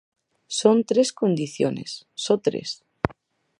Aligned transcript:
Son 0.59 0.77
tres 0.89 1.09
condiciones, 1.21 1.91
só 2.23 2.33
tres. 2.45 2.69